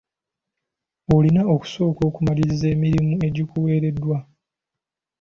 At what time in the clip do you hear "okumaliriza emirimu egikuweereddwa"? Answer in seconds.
2.09-4.17